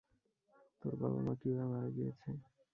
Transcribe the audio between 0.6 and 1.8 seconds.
তোর বাবা-মা কীভাবে